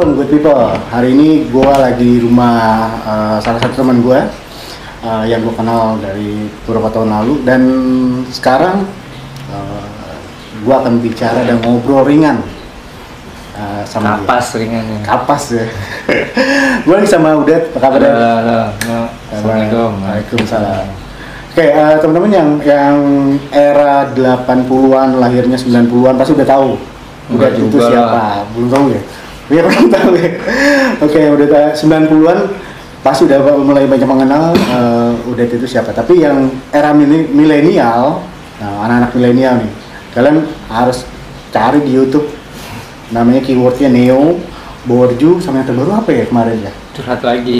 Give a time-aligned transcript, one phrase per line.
[0.00, 0.64] Assalamualaikum good people.
[0.88, 4.32] Hari ini gua lagi di rumah uh, salah satu teman gua
[5.04, 7.62] uh, yang gua kenal dari beberapa tahun lalu dan
[8.32, 8.88] sekarang
[9.52, 9.84] uh,
[10.64, 12.40] gua akan bicara dan ngobrol ringan
[13.52, 14.80] uh, sama Kapas dia.
[15.04, 15.68] Kapas ya.
[16.88, 18.00] gua lagi sama Udet, apa kabar?
[18.00, 19.00] Halo, halo, halo.
[19.28, 19.90] Assalamualaikum.
[20.00, 20.86] Waalaikumsalam.
[21.52, 22.96] Oke, eh, teman-teman yang yang
[23.52, 26.80] era 80-an, lahirnya 90-an pasti udah tahu.
[27.36, 28.48] Udah itu siapa?
[28.56, 29.04] Belum tahu ya?
[29.50, 30.30] Iya, belum tahu ya.
[31.02, 32.38] Oke, udah ta- 90-an
[33.02, 35.90] pasti udah mulai banyak mengenal eh, udah itu siapa.
[35.90, 38.22] Tapi yang era milenial,
[38.62, 39.70] nah anak-anak milenial nih,
[40.14, 41.02] kalian harus
[41.50, 42.30] cari di YouTube
[43.10, 44.38] namanya keywordnya Neo,
[44.86, 46.72] Borju, sama yang terbaru apa ya kemarin ya?
[46.94, 47.58] Curhat lagi.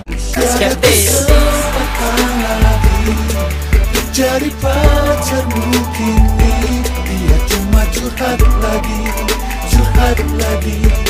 [4.11, 6.53] Jadi pacarmu kini
[7.09, 9.01] Dia cuma curhat lagi
[9.71, 11.10] Curhat lagi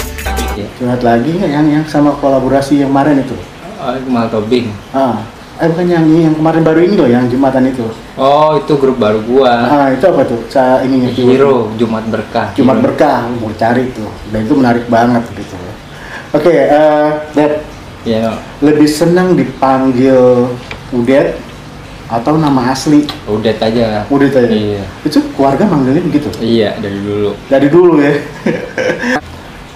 [0.81, 3.37] Curhat lagi nggak yang yang sama kolaborasi yang kemarin itu?
[3.81, 4.73] Oh, Mal Tobing.
[4.93, 5.25] Ah,
[5.61, 7.85] eh bukan yang yang kemarin baru ini loh, yang jumatan itu.
[8.17, 9.53] Oh, itu grup baru gua.
[9.69, 10.41] Ah, itu apa tuh?
[10.49, 12.53] Saya ini Hero Jumat Berkah.
[12.57, 12.85] Jumat Hero.
[12.89, 14.09] berkah, mau cari tuh.
[14.33, 15.57] Dan itu menarik banget gitu.
[16.33, 17.53] Oke, eh Dad,
[18.01, 18.33] Iya,
[18.65, 20.49] lebih senang dipanggil
[20.89, 21.37] Udet
[22.09, 24.09] atau nama asli udah aja.
[24.09, 24.49] Udet aja?
[24.49, 24.83] Iya.
[25.05, 26.33] Itu keluarga manggilnya begitu?
[26.41, 27.31] Iya, dari dulu.
[27.53, 28.15] Dari dulu ya.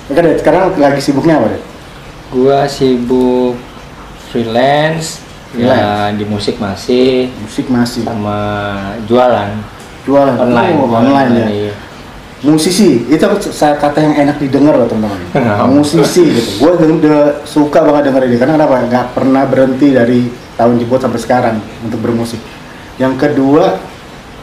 [0.04, 1.62] Oke, Dad, sekarang lagi sibuknya apa, Dad?
[2.28, 3.56] Gua sibuk
[4.28, 5.24] freelance,
[5.56, 7.32] ya di musik masih.
[7.40, 8.04] Musik masih.
[8.04, 8.38] sama
[9.08, 9.48] jualan.
[10.04, 10.36] Jualan?
[10.36, 10.76] Online.
[10.76, 11.48] Oh, online ya.
[11.48, 11.74] Iya.
[12.44, 13.08] musisi?
[13.08, 15.72] Itu saya kata yang enak didengar loh teman-teman.
[15.72, 16.50] Musisi gitu.
[16.60, 18.36] Gue udah suka banget denger ini.
[18.36, 18.84] Karena kenapa?
[18.84, 20.28] Nggak pernah berhenti dari
[20.60, 22.44] tahun jebot sampai sekarang untuk bermusik.
[23.00, 23.80] Yang kedua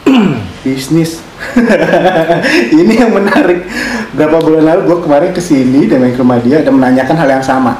[0.66, 1.22] bisnis
[2.80, 3.66] ini yang menarik.
[4.14, 7.28] Berapa bulan lalu gue kemarin ke sini dan main ke rumah dia dan menanyakan hal
[7.28, 7.78] yang sama.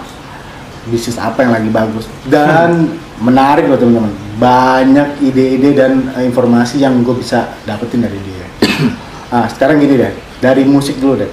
[0.89, 2.11] Bisnis apa yang lagi bagus?
[2.27, 4.12] Dan menarik loh teman-teman.
[4.37, 8.47] Banyak ide-ide dan informasi yang gue bisa dapetin dari dia.
[9.33, 10.12] Ah sekarang gini deh.
[10.45, 11.33] Dari musik dulu deh.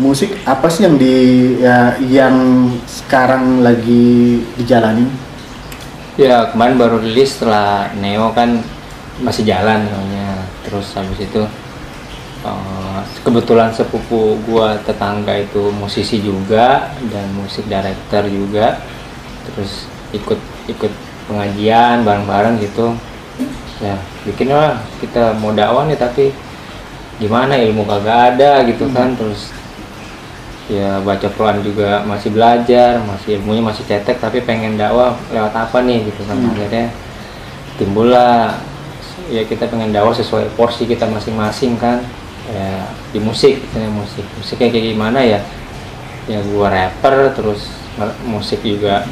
[0.00, 1.14] Musik apa sih yang di
[1.60, 5.04] ya, yang sekarang lagi dijalani
[6.14, 8.62] Ya kemarin baru rilis setelah Neo kan
[9.18, 10.46] masih jalan namanya.
[10.62, 11.42] Terus habis itu
[12.44, 18.78] eh, kebetulan sepupu gua tetangga itu musisi juga dan musik director juga.
[19.48, 20.38] Terus ikut
[20.68, 20.92] ikut
[21.26, 22.92] pengajian bareng-bareng gitu.
[23.82, 26.30] Ya bikin lah kita mau dakwah nih tapi
[27.18, 29.54] gimana ilmu kagak ada gitu kan terus
[30.66, 35.78] ya baca Quran juga masih belajar masih ilmunya masih cetek tapi pengen dakwah lewat apa
[35.84, 36.50] nih gitu kan Hmm.
[36.56, 36.86] akhirnya
[37.76, 38.56] timbullah
[39.28, 42.00] ya kita pengen dakwah sesuai porsi kita masing-masing kan
[42.54, 44.22] ya di musik gitu ya musik.
[44.38, 45.40] Musiknya kayak gimana ya?
[46.30, 47.68] Ya gua rapper terus
[48.24, 49.02] musik juga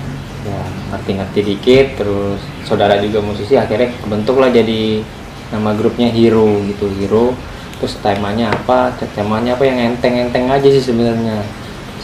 [0.43, 0.61] ya
[0.91, 5.03] ngerti-ngerti dikit terus saudara juga musisi akhirnya kebentuklah jadi
[5.51, 6.87] nama grupnya Hero gitu.
[7.03, 7.35] Hero
[7.83, 8.95] terus temanya apa?
[9.19, 11.43] Temanya apa yang enteng-enteng aja sih sebenarnya.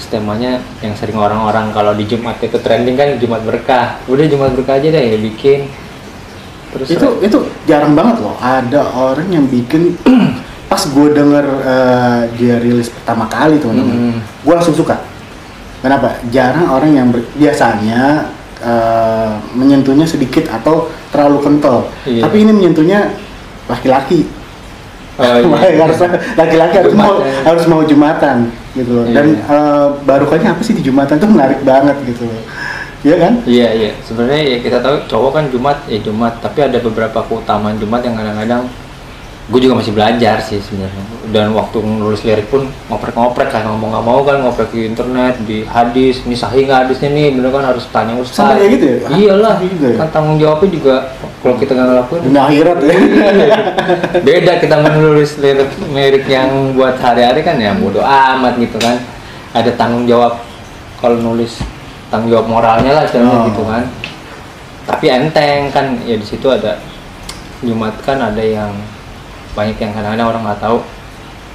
[0.09, 3.99] Temanya yang sering orang-orang kalau di Jumat itu trending kan Jumat berkah.
[4.06, 5.66] Udah Jumat berkah aja deh ya bikin.
[6.69, 9.97] Terus itu itu jarang banget loh ada orang yang bikin
[10.69, 14.19] pas gue denger eh, dia rilis pertama kali teman-teman Mm.
[14.45, 15.01] gue langsung suka
[15.79, 22.23] kenapa jarang orang yang ber- biasanya eh, menyentuhnya sedikit atau terlalu kental Iya.
[22.23, 23.17] tapi ini menyentuhnya
[23.67, 24.29] laki-laki
[25.19, 25.25] Oh,
[25.59, 25.83] iya.
[25.83, 25.99] harus
[26.33, 27.43] laki-laki harus mau Jumatan.
[27.43, 28.37] harus mau jumatan
[28.73, 29.43] gitu loh dan Iya.
[29.49, 32.43] eh, barukannya apa sih di jumatan tuh menarik banget gitu loh
[32.99, 36.79] Iya kan Iya iya sebenarnya ya kita tahu cowok kan Jumat ya Jumat tapi ada
[36.79, 38.67] beberapa keutamaan Jumat yang kadang-kadang
[39.49, 44.05] gue juga masih belajar sih sebenarnya dan waktu nulis lirik pun ngoprek-ngoprek kan ngomong nggak
[44.05, 47.89] mau kan ngoprek di internet di hadis ini sahih nggak hadisnya nih bener kan harus
[47.89, 48.97] tanya ustaz Sampai kayak gitu ya?
[49.09, 49.97] Iyalah gitu ya?
[50.05, 50.95] kan tanggung jawabnya juga
[51.41, 52.97] kalau kita nggak ngelakuin dunia akhirat ya
[54.29, 59.01] beda kita menulis lirik lirik yang buat hari-hari kan ya bodo amat gitu kan
[59.56, 60.44] ada tanggung jawab
[61.01, 61.56] kalau nulis
[62.12, 63.09] tanggung jawab moralnya lah Oh.
[63.09, 63.85] istilahnya gitu kan
[64.85, 66.81] tapi enteng kan ya di situ ada
[67.65, 68.77] Jumat kan ada yang
[69.58, 70.78] banyak yang kadang-kadang orang nggak tahu.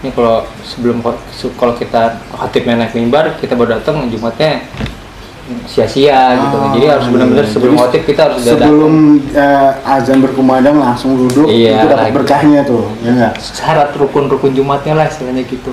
[0.03, 0.99] Ini kalau sebelum
[1.55, 4.67] kalau kita khotibnya naik mimbar kita baru datang Jumatnya
[5.63, 6.55] sia-sia gitu.
[6.59, 7.51] Kan jadi Ah, harus benar-benar iya.
[7.55, 8.93] sebelum Jadi khotib kita harus sebelum
[9.31, 12.15] eh, azan berkumandang langsung duduk Iya, itu dapat lagi.
[12.15, 15.71] berkahnya tuh ya enggak syarat rukun-rukun Jumatnya lah istilahnya gitu.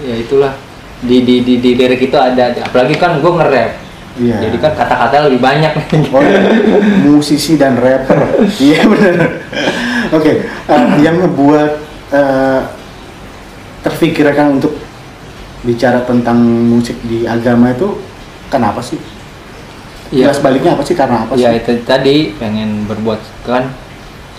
[0.00, 0.52] Ya itulah.
[1.00, 3.72] Di di di, di lirik itu ada apalagi kan gue nge-rap.
[4.20, 4.36] Iya.
[4.48, 5.72] Jadi kan kata-kata lebih banyak.
[6.12, 6.24] Oh,
[7.08, 8.20] musisi dan rapper.
[8.64, 9.28] Iya benar
[10.12, 11.72] oke eh, yang ngebuat
[12.14, 12.60] eh,
[13.80, 14.76] terfikirkan untuk
[15.64, 17.96] bicara tentang musik di agama itu
[18.48, 18.96] kenapa sih?
[20.10, 20.32] Iya.
[20.32, 21.62] Jelas baliknya apa sih karena apa ya sih?
[21.62, 23.70] itu tadi pengen berbuat kan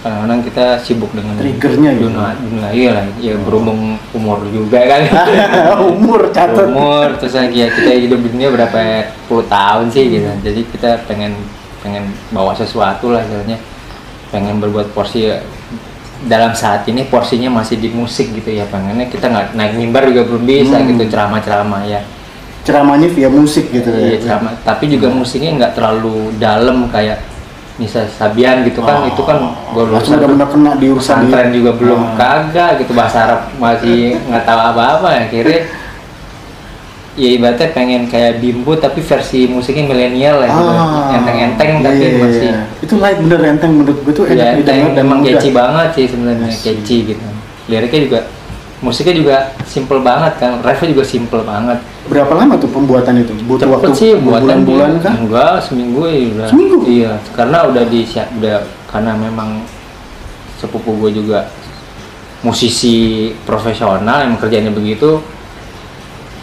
[0.02, 2.10] kadang-kadang kita sibuk dengan Triggernya gitu.
[2.10, 5.06] dunia, dunia iya lah ya berhubung umur juga kan
[5.94, 6.74] Umur catat.
[6.74, 10.90] umur terus lagi ya kita hidup di dunia berapa puluh tahun sih gitu jadi kita
[11.06, 11.38] pengen
[11.86, 13.62] pengen bawa sesuatu lah sebenarnya
[14.34, 15.38] pengen berbuat porsi ya,
[16.24, 20.22] dalam saat ini porsinya masih di musik gitu ya pengennya kita nggak naik mimbar juga
[20.24, 20.88] belum bisa Hmm.
[20.88, 22.02] gitu ceramah-ceramah ya
[22.62, 24.38] Ceramahnya via musik gitu Iya, ya.
[24.38, 24.54] sama.
[24.62, 27.18] Tapi juga musiknya nggak terlalu dalam kayak
[27.76, 29.42] Nisa Sabian gitu kan, itu kan
[29.74, 31.50] gue Langsung benar-benar kena di urusan dia.
[31.50, 32.14] juga belum Ah.
[32.14, 35.60] kagak gitu bahasa Arab masih nggak tahu apa-apa akhirnya
[37.12, 42.08] ya ibaratnya pengen kayak bimbo tapi versi musiknya milenial lah gitu Ah, enteng-enteng tapi iya,
[42.08, 42.62] iya, masih iya.
[42.80, 46.06] itu light bener enteng menurut gue tuh enak ya enteng dan memang catchy banget sih
[46.08, 46.64] sebenarnya Asik.
[46.64, 47.26] catchy gitu
[47.68, 48.20] liriknya juga
[48.80, 49.36] musiknya juga
[49.68, 53.32] simple banget kan refnya juga simple banget Berapa lama tuh pembuatan itu?
[53.46, 55.14] Butuh cepet waktu sih buatan bulan-bulan kan?
[55.22, 56.78] enggak seminggu ya udah Seminggu?
[56.90, 58.02] iya karena udah di
[58.42, 58.58] udah
[58.90, 59.62] karena memang
[60.58, 61.46] sepupu gue juga
[62.42, 65.22] musisi profesional yang kerjanya begitu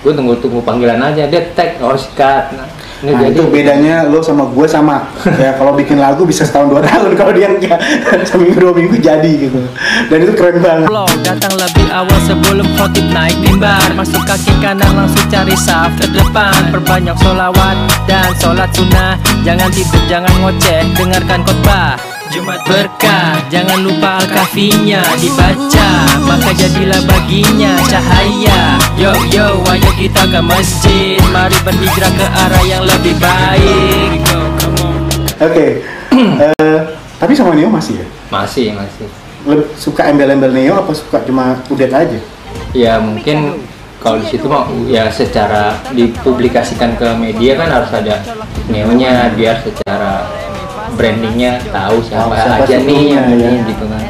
[0.04, 1.26] gue tunggu tunggu panggilan aja.
[1.26, 2.68] Dia tag oh sikat nah,
[3.02, 5.06] ini Nah, itu bedanya lo sama gue sama.
[5.42, 7.78] ya kalau bikin lagu bisa setahun dua tahun kalau dia enggak
[8.28, 9.58] seminggu dua minggu jadi gitu.
[10.10, 10.86] Dan itu keren banget.
[10.90, 13.86] Flow datang lebih awal sebelum khotib naik mimbar.
[13.94, 17.76] Masuk kaki kanan langsung cari saf terdepan Perbanyak solawat
[18.10, 19.14] dan sholat sunnah.
[19.46, 25.90] Jangan tidur, jangan ngoceh, dengarkan khotbah Jumat berkah, jangan lupa al-kafinya dibaca
[26.28, 32.84] Maka jadilah baginya cahaya Yo yo, ayo kita ke masjid Mari berhijrah ke arah yang
[32.84, 35.02] lebih baik Go, come on.
[35.40, 35.66] Oke.
[36.18, 36.80] Eh,
[37.22, 38.06] tapi sama Neo masih ya?
[38.28, 39.06] masih masih
[39.46, 42.18] Lebih suka embel-embel Neo apa suka cuma udet aja?
[42.76, 43.64] ya mungkin
[43.98, 48.22] kalau di situ mah ya secara dipublikasikan ke media kan harus ada
[48.70, 50.28] neonya biar secara
[50.98, 53.50] brandingnya tahu siapa, Tahu siapa aja nih yang ya.
[53.70, 54.02] gitu kan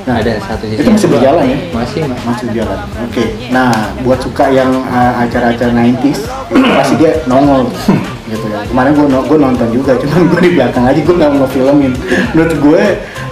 [0.00, 1.58] Nah, ada satu sisi itu masih berjalan ya?
[1.70, 2.78] masih mas Masih jalan.
[3.04, 3.24] Oke.
[3.52, 3.70] Nah,
[4.02, 7.68] buat suka yang uh, acara-acara 90s itu pasti dia nongol
[8.32, 8.64] gitu ya.
[8.64, 11.92] Kemarin gue gue nonton juga, cuman gue di belakang aja gue nggak mau filmin.
[12.32, 12.82] Menurut gue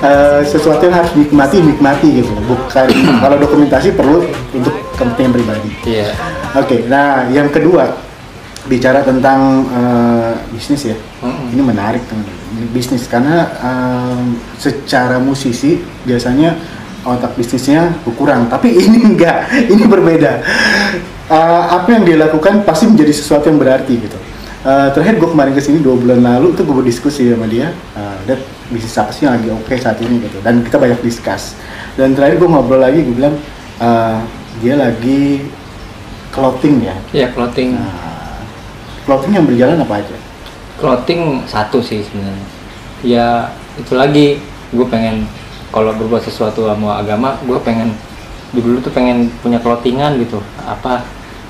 [0.05, 2.31] uh, sesuatu yang harus nikmati nikmati gitu.
[2.47, 2.87] Bukan
[3.27, 4.23] kalau dokumentasi perlu
[4.53, 5.71] untuk kepentingan pribadi.
[5.89, 6.13] iya
[6.53, 6.85] Oke.
[6.87, 7.97] Nah, yang kedua
[8.69, 10.97] bicara tentang uh, bisnis ya.
[11.19, 11.51] Mm-mm.
[11.51, 12.23] Ini menarik teman
[12.55, 16.55] Ini bisnis karena um, secara musisi biasanya
[17.07, 20.43] otak bisnisnya berkurang, tapi ini enggak, ini berbeda.
[21.29, 24.19] Uh, apa yang dia lakukan pasti menjadi sesuatu yang berarti gitu.
[24.67, 28.17] Uh, terakhir gue kemarin ke sini dua bulan lalu itu gue berdiskusi sama dia, uh,
[28.73, 30.39] bisnis apa sih yang lagi oke saat ini gitu.
[30.43, 31.55] Dan kita banyak discuss.
[31.95, 33.37] Dan terakhir gue ngobrol lagi, gue bilang
[33.79, 34.19] uh,
[34.59, 35.47] dia lagi
[36.35, 36.97] clothing ya.
[37.15, 38.43] iya clothing Nah,
[39.07, 40.17] clothing yang berjalan apa aja?
[40.79, 42.47] Clothing satu sih sebenarnya.
[43.03, 43.27] Ya
[43.77, 44.39] itu lagi.
[44.71, 45.25] Gue pengen
[45.75, 47.93] kalau berbuat sesuatu sama agama gue pengen
[48.53, 50.41] dulu tuh pengen punya clothingan gitu.
[50.65, 51.05] Apa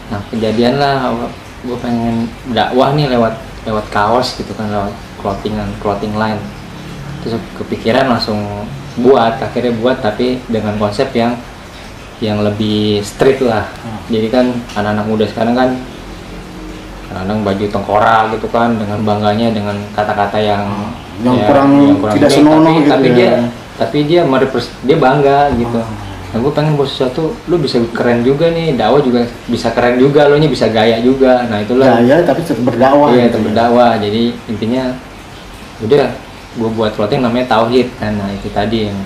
[0.08, 1.12] nah kejadian lah
[1.62, 2.26] gue pengen
[2.56, 3.36] dakwah nih lewat
[3.68, 6.40] lewat kaos gitu kan lewat clothingan clothing line.
[7.22, 8.40] Terus kepikiran langsung
[8.98, 11.38] buat akhirnya buat tapi dengan konsep yang
[12.18, 13.66] yang lebih street lah.
[13.82, 14.00] Hmm.
[14.10, 15.70] jadi kan anak-anak muda sekarang kan
[17.08, 20.64] kadang baju tengkorak gitu kan dengan bangganya dengan kata-kata yang
[21.18, 21.70] Yang kurang
[22.12, 23.14] tidak ini, senonoh tapi, gitu tapi ya.
[23.16, 23.30] dia
[23.74, 25.80] tapi dia merepres dia bangga gitu
[26.28, 26.36] Oh.
[26.36, 30.28] nah gue pengen buat sesuatu lu bisa keren juga nih dakwah juga bisa keren juga
[30.28, 33.08] lu nya bisa gaya juga nah itulah Gaya tapi tetap berdakwah.
[33.10, 33.44] iya gitu ya.
[33.48, 34.84] berdakwah jadi intinya
[35.80, 36.06] udah
[36.54, 38.98] gue buat clothing namanya tauhid kan nah itu tadi yang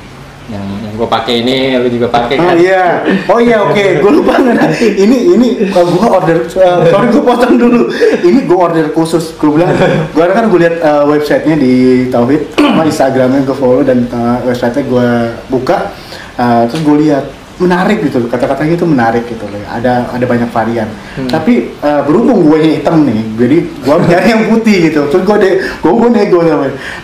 [0.51, 4.13] yang, yang gue pakai ini lu juga pakai Oh kan iya, oh iya oke, gue
[4.13, 4.75] lupa nggak.
[4.83, 7.87] Ini ini uh, gue order, uh, sorry gue potong dulu.
[8.23, 9.39] Ini gue order khusus.
[9.39, 9.71] Gue bilang,
[10.11, 11.75] gue kan gue lihat uh, websitenya di
[12.11, 15.09] Tauhid, sama Instagramnya gue follow dan uh, websitenya gue
[15.47, 15.95] buka.
[16.35, 19.63] Uh, terus gue lihat menarik gitu, kata-katanya itu menarik gitu loh.
[19.71, 20.91] Ada ada banyak varian.
[21.15, 21.31] Hmm.
[21.31, 25.01] Tapi uh, berhubung gue yang hitam nih, jadi gue nyari yang putih gitu.
[25.07, 26.39] Terus gue deh, gue gue nego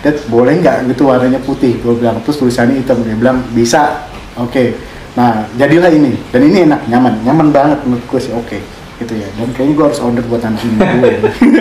[0.03, 1.79] "Dad, boleh nggak gitu warnanya putih?
[1.79, 2.99] Gue bilang terus tulisannya hitam.
[3.07, 4.11] Dia bilang bisa.
[4.35, 4.75] Oke.
[5.15, 8.35] Nah jadilah ini dan ini enak, nyaman, nyaman banget menurut gue sih.
[8.35, 8.59] Oke.
[8.99, 9.29] Gitu ya.
[9.39, 11.13] Dan kayaknya gue harus order buat anak ini gue.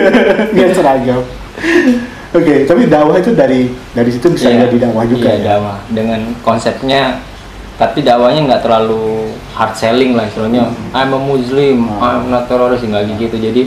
[0.58, 1.22] Biar seragam.
[2.28, 5.44] Oke, tapi dakwah itu dari dari situ bisa Iya, jadi dakwah juga iya, ya.
[5.56, 7.24] dakwah dengan konsepnya
[7.78, 10.66] tapi dakwahnya nggak terlalu hard selling lah istilahnya.
[10.90, 12.02] I'm a Muslim, Hmm.
[12.02, 13.38] I'm not terrorist nggak gitu.
[13.38, 13.62] Jadi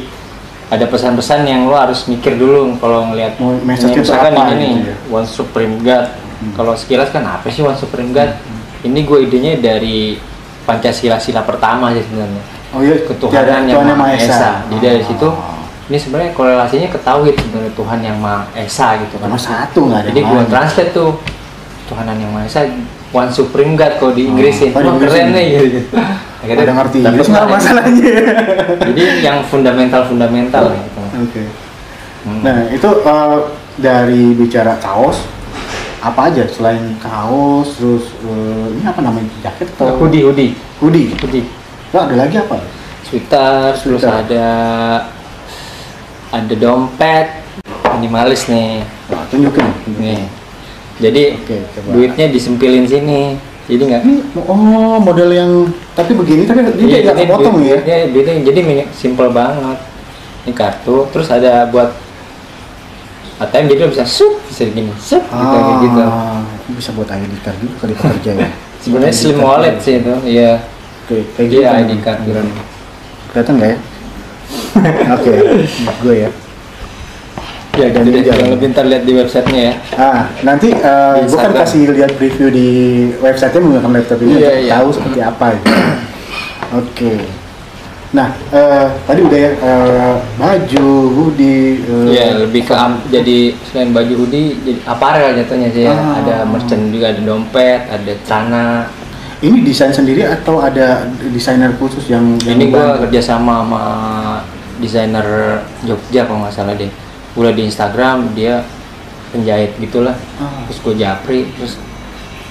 [0.67, 4.03] ada pesan-pesan yang lo harus mikir dulu kalau ngelihat message ini.
[4.03, 4.97] misalkan apa ini gitu ya.
[5.09, 6.05] One Supreme God.
[6.41, 6.57] Hmm.
[6.57, 8.35] kalau sekilas kan apa sih One Supreme God?
[8.81, 10.17] Ini gue idenya dari
[10.61, 12.43] Pancasila sila pertama sih sebenarnya.
[12.71, 14.63] Oh iya, ketuhanan yang maha esa.
[14.67, 15.59] Jadi dari situ Oh.
[15.87, 19.27] ini sebenarnya korelasinya ke tauhid sebenarnya Tuhan yang Maha Esa gitu kan.
[19.35, 21.19] Satu nggak ada jadi gue translate tuh
[21.91, 22.63] Tuhan yang Maha Esa
[23.11, 25.47] One Supreme God kalau di Inggrisin oh, di Wah, keren nih.
[25.67, 25.79] Gitu
[26.41, 27.51] Akhirnya Ada ngerti Inggris nggak lah.
[27.53, 28.13] masalahnya?
[28.89, 31.01] Jadi yang fundamental fundamental gitu.
[31.21, 31.43] oke.
[32.21, 32.45] Hmm.
[32.45, 33.37] nah itu eh,
[33.81, 35.25] dari bicara kaos
[36.05, 40.51] apa aja selain kaos terus eh, ini apa namanya jaket atau hoodie hoodie.
[40.81, 41.13] Hoodie?
[41.19, 41.45] Hoodie.
[41.93, 42.57] Nah, ada lagi apa?
[43.05, 44.47] Sweater terus ada
[46.31, 47.27] ada dompet.
[47.99, 48.81] Minimalis nih.
[49.29, 49.99] Tunjukin tunjukin.
[49.99, 50.40] nih
[51.01, 51.89] jadi Oke, coba.
[51.91, 54.01] duitnya disempilin sini jadi nggak
[54.41, 55.51] oh model yang
[55.91, 58.59] tapi begini tapi dia Iya, nggak duit- ya duitnya, duitnya jadi
[58.93, 59.77] simple banget
[60.41, 61.89] ini kartu terus ada buat
[63.37, 67.57] ATM jadi bisa sup bisa gini sup gitu kayak gitu Ah, bisa buat ID card
[67.57, 68.49] juga kali pekerja ya
[68.81, 69.81] sebenarnya slim wallet ya.
[69.81, 70.51] sih itu iya
[71.01, 71.81] Oke, kayak gitu iya kan.
[71.81, 72.41] ID card gitu
[73.31, 73.77] Kelihatan nggak ya?
[75.15, 75.33] Oke,
[76.03, 76.29] gue ya.
[77.73, 78.47] Ya Dan gitu deh jalan.
[78.51, 82.47] lebih ntar lihat di websitenya ya Ah, nanti eh, Di gue kan kasih lihat preview
[82.49, 82.67] di
[83.17, 84.71] website-nya menggunakan laptop ini untuk iya.
[84.73, 85.45] tahu seperti apa.
[85.53, 85.71] Gitu.
[86.73, 87.13] Oke.
[88.11, 91.79] Nah, eh, tadi udah ya eh, baju, hoodie.
[91.79, 95.91] eh, Iya lebih ke am- jadi selain baju hoodie jadi aparel jatuhnya sih ya.
[95.91, 96.19] Ah.
[96.19, 98.67] Ada merchant juga ada dompet, ada celana.
[99.39, 103.07] Ini desain sendiri atau ada desainer khusus yang yang Ini membantu?
[103.07, 103.81] kerja sama sama
[104.77, 105.25] desainer
[105.81, 106.91] Jogja kalau nggak salah deh.
[107.35, 108.63] Udah di Instagram dia
[109.31, 110.15] penjahit gitulah.
[110.37, 110.67] Ah.
[110.67, 111.79] Terus gue japri terus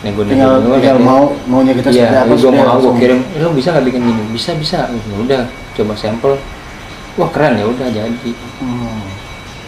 [0.00, 3.20] nego nego tinggal, mau maunya kita Iya, apa gue mau gue kirim.
[3.36, 4.22] "Eh, Lo bisa nggak bikin gini?
[4.32, 4.88] Bisa bisa.
[4.88, 5.42] Ya udah
[5.76, 6.40] coba sampel.
[7.20, 8.30] Wah keren ya udah jadi.
[8.64, 9.04] Hmm.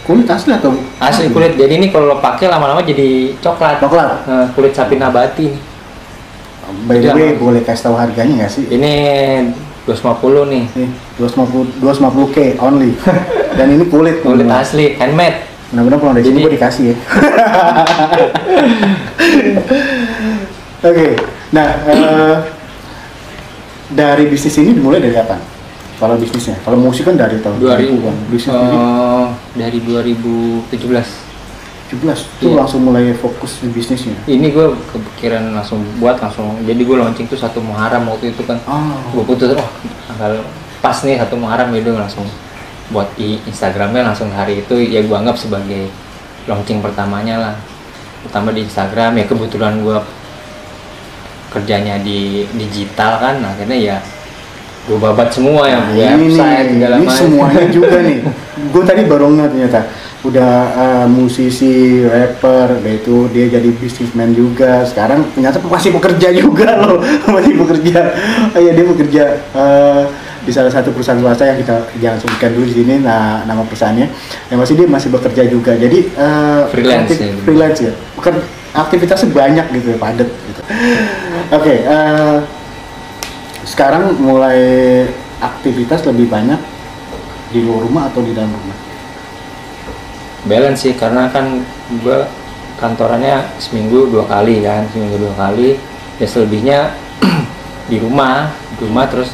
[0.02, 1.54] Kulit asli atau Asli kulit.
[1.54, 3.78] Jadi ini kalau lo pakai lama-lama jadi coklat.
[3.78, 4.26] Coklat.
[4.26, 5.62] Nah, kulit sapi nabati nih.
[6.88, 8.64] By the way, boleh kasih tahu harganya nggak sih?
[8.66, 8.92] Ini
[9.84, 10.64] 250 nih.
[10.78, 12.90] Nih, 250 250k only.
[13.58, 14.22] Dan ini kulit.
[14.22, 14.62] Kulit teman-teman.
[14.62, 15.50] asli, handmade.
[15.72, 16.96] Mudah-mudahan pulang dari sini Jadi- gue dikasih ya.
[20.82, 21.14] Oke,
[21.48, 22.36] nah eh,
[23.88, 25.38] dari bisnis ini dimulai dari kapan?
[25.96, 28.16] Kalau bisnisnya, kalau musik kan dari tahun 2000 2000-an.
[28.28, 31.31] Bisnis eh, dari 2017.
[31.92, 32.56] 17 itu iya.
[32.56, 34.16] langsung mulai fokus di bisnisnya.
[34.24, 36.56] Ini gue kepikiran langsung buat langsung.
[36.64, 38.56] Jadi gue launching tuh satu Muharram waktu itu kan.
[38.64, 39.70] Oh, Gue putus, oh
[40.08, 40.40] tanggal
[40.80, 42.24] pas nih satu Muharram itu langsung
[42.88, 45.92] buat di Instagramnya langsung hari itu ya gue anggap sebagai
[46.48, 47.54] launching pertamanya lah.
[48.24, 49.98] Pertama di Instagram ya kebetulan gue
[51.52, 53.96] kerjanya di digital kan akhirnya ya
[54.82, 58.18] gue babat semua ya Nah, ini website nih, segala ini macam semuanya juga nih.
[58.72, 59.80] Gue tadi baru ngeliat ternyata
[60.22, 64.82] udah eh, musisi, rapper, itu dia jadi businessman juga.
[64.82, 66.98] Sekarang ternyata masih bekerja juga loh,
[67.34, 68.00] masih bekerja.
[68.54, 70.02] Oh, iya dia bekerja eh,
[70.42, 74.06] di salah satu perusahaan swasta yang kita jangan sebutkan dulu di sini nah, nama perusahaannya.
[74.50, 75.72] Yang masih dia masih bekerja juga.
[75.78, 77.32] Jadi eh, Freelance aktif- ya.
[77.42, 77.92] freelance ya.
[78.18, 78.34] Bukan
[78.74, 80.60] aktivitasnya banyak gitu, padat gitu.
[81.50, 81.74] Oke.
[81.82, 82.36] eh,
[83.62, 85.04] sekarang mulai
[85.42, 86.58] aktivitas lebih banyak
[87.52, 88.78] di luar rumah atau di dalam rumah?
[90.42, 91.62] balance sih karena kan
[92.02, 92.18] gue
[92.82, 95.78] kantorannya seminggu dua kali kan seminggu dua kali
[96.18, 96.78] ya selebihnya
[97.90, 99.30] di rumah di rumah terus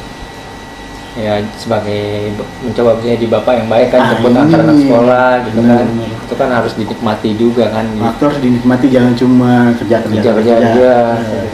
[1.11, 4.83] ya sebagai mencoba di bapak yang baik kan Ah, jemput antar anak ini.
[4.85, 6.21] sekolah gitu kan benar.
[6.21, 10.53] itu kan harus dinikmati juga kan Waktu harus dinikmati jangan cuma kerja kerja kerja kerja
[10.55, 10.91] aja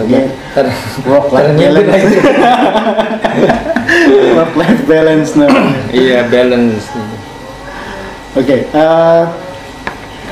[0.03, 0.19] Ini
[0.51, 1.87] Ntar- work life balance.
[1.95, 2.17] lagi.
[4.33, 5.79] work life balance namanya.
[5.91, 6.85] iya balance
[8.35, 9.23] Oke, eh,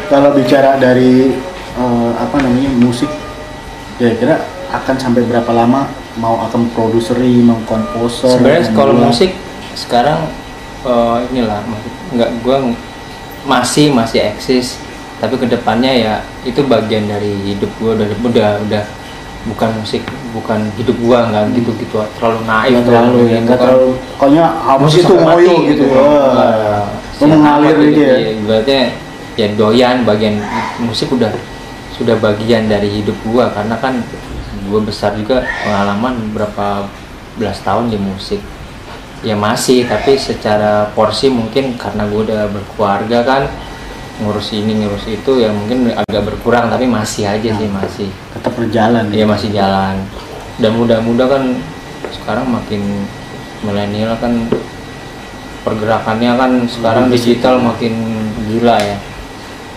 [0.06, 1.32] kalau bicara dari
[1.74, 3.08] eh, apa namanya musik,
[3.96, 5.88] kira-kira akan sampai berapa lama
[6.20, 8.38] mau akan produseri, mau komposer?
[8.38, 9.34] sebenarnya kalau musik
[9.74, 10.30] sekarang
[10.86, 11.66] eh, inilah
[12.14, 12.58] nggak gue
[13.44, 14.78] masih masih eksis
[15.18, 18.84] tapi ke depannya ya itu bagian dari hidup gue udah udah udah
[19.44, 23.60] bukan musik bukan hidup gue nggak gitu gitu terlalu naif Nggak terlalu ya, gitu nggak
[23.60, 23.90] terlalu.
[24.16, 25.84] Pokoknya harus Musik itu ngoyo mati gitu.
[25.92, 28.16] Wah, Wah, siap mengalir amat aja ya.
[28.16, 28.82] Iya, Ibaratnya
[29.34, 30.36] ya doyan bagian
[30.80, 31.32] musik udah
[31.98, 34.00] sudah bagian dari hidup gua karena kan
[34.70, 36.88] gua besar juga pengalaman berapa
[37.38, 38.42] belas tahun di musik
[39.24, 43.44] ya masih tapi secara porsi mungkin karena gua udah berkeluarga kan
[44.22, 49.10] ngurus ini ngurus itu ya mungkin agak berkurang tapi masih aja sih masih Tetap berjalan.
[49.10, 50.06] Iya masih jalan.
[50.62, 51.58] Dan muda-muda kan
[52.14, 53.08] sekarang makin
[53.66, 54.46] milenial kan
[55.64, 57.58] pergerakannya kan sekarang digital.
[57.58, 57.94] makin
[58.52, 58.98] gila ya.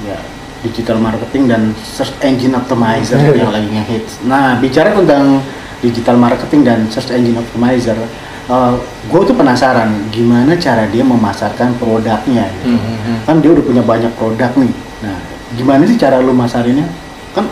[0.05, 0.19] ya,
[0.67, 4.27] digital marketing dan search engine optimizer yang lagi ngehits.
[4.27, 5.41] Nah, bicara tentang
[5.81, 7.95] digital marketing dan search engine optimizer,
[9.07, 12.47] gue tuh penasaran gimana cara dia memasarkan produknya.
[12.61, 12.75] Gitu.
[12.75, 14.73] Hmm, hmm, kan dia udah punya banyak produk nih.
[15.03, 15.19] Nah
[15.55, 16.87] gimana sih cara lu masarinnya?
[17.35, 17.47] Kan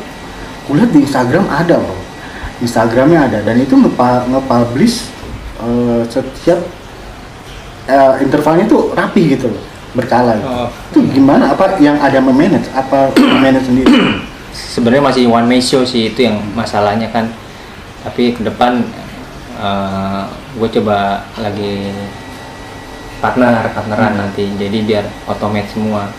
[0.66, 1.98] kulihat di Instagram ada bro.
[2.62, 5.10] Instagramnya ada dan itu nge-publish
[5.58, 6.62] eh, setiap
[7.90, 10.34] eh, intervalnya tuh rapi gitu loh berkala.
[10.42, 10.68] Oh.
[10.90, 13.90] itu gimana apa yang ada memanage apa memanage sendiri
[14.54, 17.30] sebenarnya masih one man show sih itu yang masalahnya kan
[18.02, 18.82] tapi ke depan
[20.54, 21.90] gue coba lagi
[23.18, 24.20] partner partneran Hmm.
[24.26, 26.10] nanti jadi biar otomat semua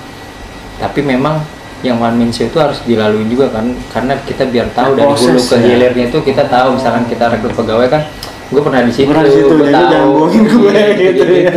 [0.82, 1.39] tapi memang
[1.86, 5.27] yang one man show itu harus dilalui juga kan karena kita biar tahu dari Proses
[5.29, 5.63] hulu ke ya.
[5.70, 8.03] hilirnya itu kita tahu misalkan kita rekrut pegawai kan
[8.46, 10.10] gue pernah di situ, Pernah di situ, gue jangan tahu.
[10.16, 11.52] bohongin gue, gitu ya.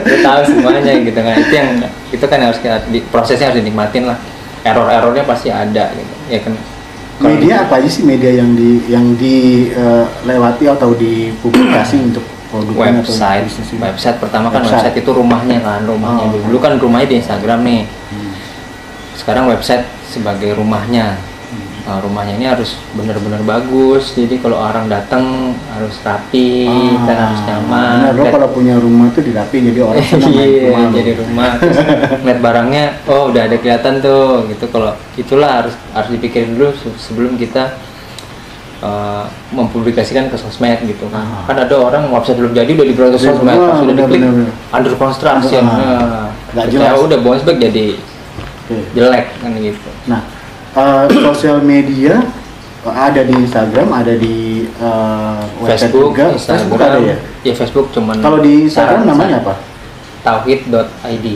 [0.00, 1.34] gue tahu semuanya gitu kan.
[1.34, 1.70] Itu yang
[2.08, 4.18] itu kan harus kita di, prosesnya harus dinikmatin lah.
[4.60, 6.14] Error-errornya pasti ada gitu.
[6.26, 6.54] Ya kan?
[7.18, 13.02] Media di- apa aja sih media yang di yang dilewati atau dipublikasi untuk produknya atau
[13.04, 13.44] website.
[13.44, 13.78] bisnisnya?
[13.84, 14.88] website pertama kan Website.
[14.88, 16.24] website itu rumahnya kan rumahnya.
[16.24, 16.32] Oh.
[16.32, 17.82] dulu Dulu kan rumahnya di Instagram nih.
[18.08, 18.32] Hmm.
[19.14, 21.18] sekarang website sebagai rumahnya
[21.86, 24.12] Nah, rumahnya ini harus benar-benar bagus.
[24.16, 26.68] Jadi kalau orang datang harus rapi
[27.06, 27.96] dan harus nyaman.
[28.04, 31.50] Ah, Benar, lo kalau punya rumah tuh dirapi jadi orang senang iya rumah jadi rumah.
[31.62, 31.78] Terus
[32.44, 34.64] barangnya oh udah ada kelihatan tuh gitu.
[34.68, 37.78] Kalau itulah harus harus dipikirin dulu se- sebelum kita
[38.82, 41.24] uh, mempublikasikan ke sosmed gitu kan.
[41.24, 41.42] Ah.
[41.48, 43.56] kan ada orang website belum jadi udah dibuat ke sosmed.
[43.56, 44.22] wah, pas sudah diklik
[44.70, 45.62] under construction.
[45.66, 46.30] Ah.
[46.54, 46.98] nah, jelas.
[46.98, 47.96] udah bounce back jadi
[48.68, 48.76] Oke.
[48.92, 49.90] jelek kan gitu.
[50.06, 50.20] Nah,
[50.76, 52.20] eh, sosial media
[52.88, 54.64] ada di Instagram, ada di
[55.60, 56.24] website Facebook, juga.
[56.32, 57.16] Instagram, Facebook ada ya.
[57.44, 59.54] ya Facebook cuman Kalau di Instagram namanya apa?
[60.24, 61.26] tauhid.id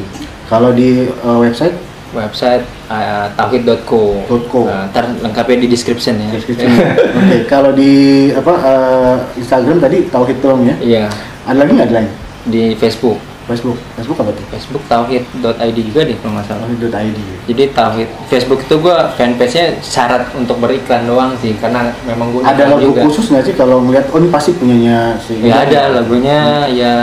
[0.49, 1.77] Kalau di eh, website
[2.13, 2.61] website
[2.93, 4.61] uh, tauhid.co .co.
[4.69, 6.69] Ntar lengkapnya di description ya description.
[7.17, 10.77] Oke, kalau di apa eh, Instagram tadi Tauhid doang ya.
[10.85, 11.05] iya
[11.49, 12.11] Ada lagi nggak ada lain?
[12.43, 14.45] di Facebook Facebook, Facebook apa tuh?
[14.49, 17.19] Facebook tauhid.id juga deh kalau nggak salah Tauhid.id.
[17.45, 22.43] jadi tauhid Facebook itu gua fanpage nya syarat untuk beriklan doang sih karena memang gua
[22.45, 25.81] Ada lagu juga khusus nggak sih kalau ngeliat oh ini pasti punyanya si ya ada
[25.93, 26.95] lagunya ya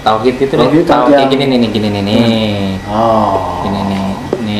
[0.00, 3.62] tauhid itu deh Tauhid, tauhid yang- gini nih nih, gini nih nih Oh.
[3.62, 4.04] ini nih
[4.38, 4.58] ini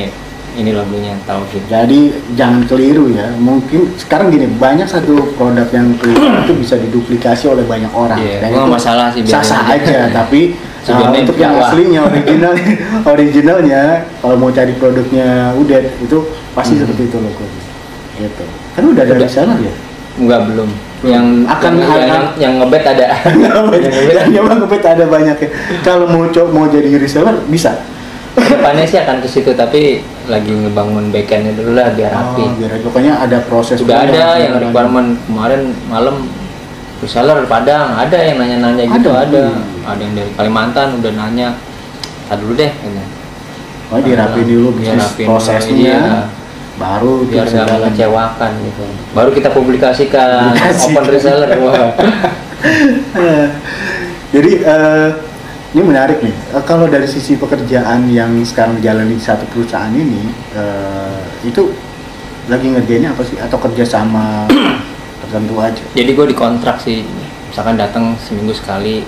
[0.56, 2.00] ini lagunya tauhid Jadi
[2.32, 3.28] jangan keliru ya.
[3.36, 8.16] Mungkin sekarang gini banyak satu produk yang keliru itu bisa diduplikasi oleh banyak orang.
[8.16, 9.76] Iya, Dan itu masalah sih, Sah-sah aja.
[9.76, 10.56] aja, tapi
[10.87, 12.55] Tujuannya untuk yang aslinya original
[13.12, 13.83] originalnya
[14.16, 16.18] kalau mau cari produknya udah itu
[16.53, 16.83] pasti Hmm.
[16.83, 17.33] seperti itu loh
[18.16, 18.44] Gitu.
[18.72, 19.22] Kan udah ada Udah.
[19.22, 19.75] reseller ya.
[20.16, 20.70] enggak belum
[21.05, 23.07] yang Akan yang, yang, ada- yang, yang ngebet ada
[24.25, 25.49] yang ngebet kepet ada banyak ya.
[25.83, 27.77] Kalau mau co- mau jadi reseller bisa.
[28.37, 32.68] depannya sih akan ke situ tapi lagi ngebangun backendnya dulu lah biar rapi Oh, biar
[32.81, 36.20] pokoknya ada proses sudah ada yang requirement kemarin malam
[36.98, 39.24] reseller Padang ada yang nanya-nanya gitu Ada?
[39.24, 39.85] ada Hmm.
[39.87, 41.48] ada yang dari Kalimantan udah nanya
[42.26, 43.02] Tadi dulu deh gitu.
[43.87, 45.76] Oh, dirapiin dulu rapiin dulu, prosesnya.
[45.78, 46.00] iya.
[46.76, 48.82] Baru biar nggak mengecewakan gitu
[49.12, 50.92] baru kita publikasikan Publikasikan.
[50.92, 51.88] open reseller wah
[54.26, 55.09] Jadi eh,
[55.72, 56.35] ini menarik nih.
[56.52, 61.72] Eh, kalau dari sisi pekerjaan yang sekarang jalan di satu perusahaan ini, eh, itu
[62.46, 63.37] lagi ngerjainnya apa sih?
[63.38, 64.44] Atau kerja sama
[65.26, 65.82] tertentu aja?
[65.92, 67.02] jadi gue dikontrak sih
[67.46, 69.02] misalkan datang seminggu sekali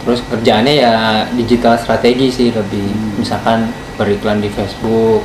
[0.00, 0.94] terus kerjaannya ya
[1.32, 3.16] digital strategi sih lebih Hmm.
[3.16, 3.58] misalkan
[3.94, 5.24] beriklan di Facebook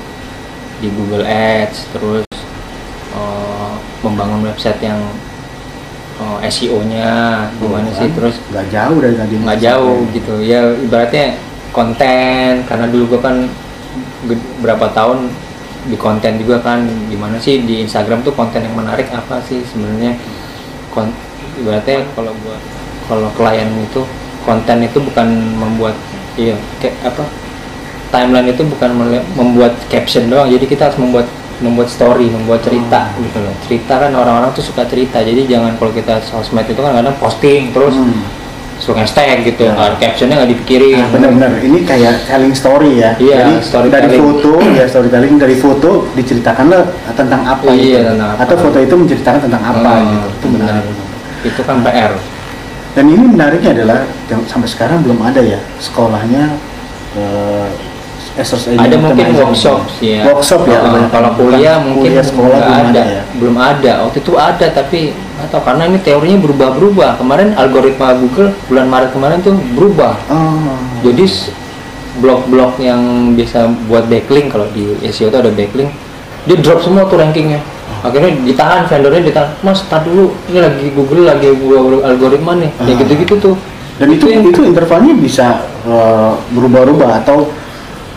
[0.80, 2.26] di Google Ads terus
[3.12, 5.00] eh, membangun website yang
[6.18, 7.10] eh, SEO-nya
[7.56, 9.34] gimana sih terus Nggak jauh dari tadi.
[9.38, 11.36] nggak jauh gitu ya ibaratnya
[11.70, 13.36] konten karena dulu gue kan
[14.60, 15.28] berapa tahun
[15.88, 20.18] di konten juga kan gimana sih di Instagram tuh konten yang menarik apa sih sebenarnya
[20.92, 21.08] kon
[21.56, 22.62] ibaratnya kalau buat
[23.08, 24.04] kalau klien itu
[24.44, 25.96] konten itu bukan membuat
[26.36, 27.24] iya kayak apa
[28.10, 28.92] timeline itu bukan
[29.36, 31.28] membuat caption doang jadi kita harus membuat
[31.60, 33.24] membuat story membuat cerita Hmm.
[33.24, 36.96] gitu loh cerita kan orang-orang tuh suka cerita jadi jangan kalau kita sosmed itu kan
[36.96, 38.20] kadang posting terus Hmm.
[38.80, 39.76] Suka hashtag gitu Ya.
[39.76, 43.12] kan captionnya nggak dipikirin Nah, benar-benar ini kayak telling story ya.
[43.16, 44.08] Iya, Jadi storytelling.
[44.08, 48.10] dari foto ya storytelling dari foto diceritakanlah tentang apa Iya, gitu.
[48.10, 48.42] tentang apa.
[48.42, 50.28] Atau foto itu menceritakan tentang apa Hmm, gitu.
[50.32, 50.96] Itu menarik.
[51.42, 52.14] itu kan PR
[52.90, 56.58] Dan ini menariknya adalah yang sampai sekarang belum ada ya sekolahnya
[57.14, 57.68] eh
[58.40, 60.24] Ada mungkin workshop sih ya.
[60.26, 60.80] Workshop ya.
[61.12, 63.22] Kalau- kuliah mungkin kuliah sekolah belum ada, ada, ya.
[63.36, 63.92] belum ada.
[64.08, 65.00] Waktu itu ada tapi
[65.40, 67.20] atau karena ini teorinya berubah-berubah.
[67.20, 70.14] Kemarin algoritma Google bulan Maret kemarin tuh berubah.
[70.28, 70.76] Oh.
[71.00, 71.24] jadi
[72.20, 73.00] blog-blog yang
[73.34, 75.88] bisa buat backlink kalau di SEO itu ada backlink
[76.44, 77.60] dia drop semua tuh rankingnya.
[78.00, 79.50] Akhirnya ditahan vendornya ditahan.
[79.60, 82.72] Mas tar dulu ini lagi Google lagi gua algoritma nih.
[82.84, 82.98] Ya Ah.
[82.98, 83.56] gitu-gitu tuh.
[84.00, 85.48] Dan itu yang- itu intervalnya bisa
[85.80, 87.48] eh, berubah-ubah atau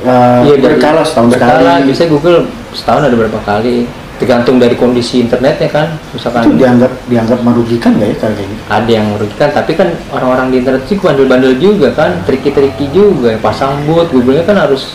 [0.03, 1.89] eh, Iya, berkala setahun berkala, sekali.
[1.89, 2.39] Bisa Google
[2.73, 3.87] setahun ada berapa kali.
[4.13, 5.99] Tergantung dari kondisi internetnya kan.
[5.99, 8.63] Itu Misalkan dianggap dianggap merugikan nggak ya kayak gitu?
[8.71, 13.83] ada yang merugikan, tapi kan orang-orang di internet sih bandel-bandel juga kan, triki-triki juga, pasang
[13.83, 14.95] bot, Google-nya kan harus.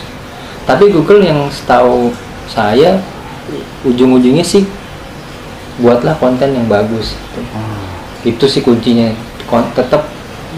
[0.64, 2.08] Tapi Google yang setahu
[2.48, 3.04] saya
[3.84, 4.64] ujung-ujungnya sih
[5.78, 7.12] buatlah konten yang bagus.
[7.12, 7.40] gitu.
[8.24, 9.12] Itu sih kuncinya.
[9.44, 10.08] Kon- tetap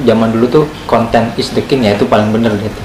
[0.06, 2.80] zaman dulu tuh konten is the king ya itu paling bener gitu.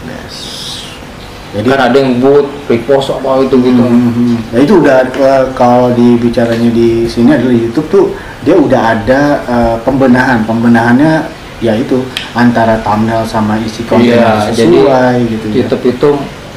[1.56, 3.80] Jadi kan ada yang bot, repost apa itu gitu.
[3.80, 8.06] Hmm, Nah itu udah eh, kalau dibicaranya di sini adalah YouTube tuh
[8.44, 14.52] dia udah ada eh, pembenahan, pembenahannya ya itu antara thumbnail sama isi konten Iya, yang
[14.52, 15.54] jadi sesuai gitu ya.
[15.63, 16.10] YouTube itu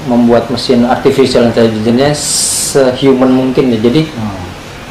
[0.05, 3.79] membuat mesin artificial intelligence-nya sehuman mungkin ya.
[3.79, 4.37] Jadi Hmm.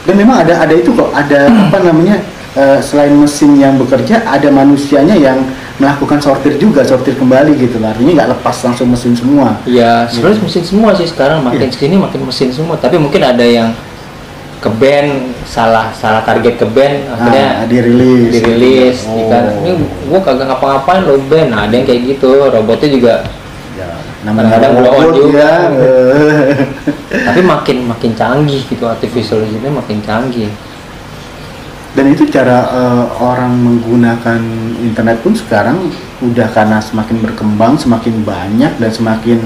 [0.08, 2.24] Dan memang ada ada itu kok ada apa namanya
[2.56, 5.43] eh, selain mesin yang bekerja ada manusianya yang
[5.78, 7.92] melakukan sortir juga sortir kembali gitu lah.
[7.92, 9.62] Artinya nggak lepas langsung mesin semua.
[9.63, 11.78] ya sebenarnya mesin semua sih sekarang makin Iya.
[11.78, 12.76] sini makin mesin semua.
[12.76, 13.70] Tapi mungkin ada yang
[14.58, 15.10] ke band
[15.44, 18.34] salah salah target ke band akhirnya Nah, dirilis.
[18.34, 19.30] dirilis Oh.
[19.30, 23.16] kan ini gua kagak ngapa-ngapain lo band nah ada yang kayak gitu robotnya juga
[23.78, 23.86] Ya,
[24.26, 25.38] namanya Kadang-kadang blow on juga.
[25.38, 25.54] ya.
[27.30, 30.50] tapi makin makin canggih gitu artificial intelligence makin canggih
[31.95, 34.41] Dan itu cara eh, orang menggunakan
[34.82, 39.39] internet pun sekarang udah karena semakin berkembang, semakin banyak dan semakin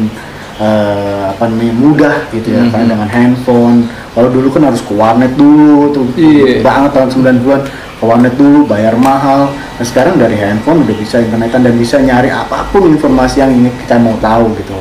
[0.57, 2.91] eh, apa namanya mudah gitu ya kan Mhm.
[2.91, 3.79] dengan handphone.
[4.11, 6.59] Kalau dulu kan harus ke warnet dulu tuh Iya.
[6.61, 7.61] banget tahun 90-an
[7.97, 9.49] ke warnet dulu bayar mahal.
[9.49, 13.71] Nah sekarang dari handphone udah bisa internetan dan bisa nyari apa pun informasi yang ini
[13.79, 14.75] kita mau tahu gitu.